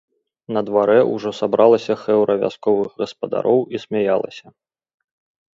На 0.55 0.61
дварэ 0.67 0.95
ўжо 1.15 1.33
сабралася 1.41 1.93
хэўра 2.03 2.33
вясковых 2.45 2.89
гаспадароў 3.05 3.59
і 3.77 3.83
смяялася. 3.85 4.45